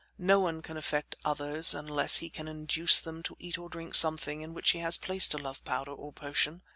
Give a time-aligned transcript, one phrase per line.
[0.17, 4.41] No one can affect others unless he can induce them to eat or drink something
[4.41, 6.63] in which he has placed a love powder or potion.